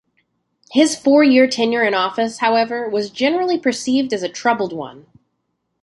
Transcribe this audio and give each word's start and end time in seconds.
His 0.71 0.97
four-year 0.97 1.45
tenure 1.45 1.83
in 1.83 1.93
office, 1.93 2.39
however, 2.39 2.89
was 2.89 3.11
generally 3.11 3.59
perceived 3.59 4.13
as 4.15 4.23
a 4.23 4.29
troubled 4.29 4.73
one. 4.73 5.05